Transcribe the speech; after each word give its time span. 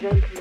gentleman 0.00 0.39